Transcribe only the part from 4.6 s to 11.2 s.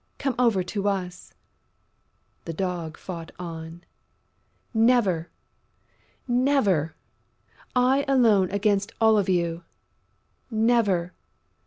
"Never! Never!... I alone against all of you!... Never!